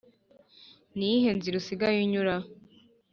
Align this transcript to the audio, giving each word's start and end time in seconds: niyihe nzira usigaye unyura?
niyihe 0.95 1.29
nzira 1.37 1.55
usigaye 1.61 1.97
unyura? 2.05 2.35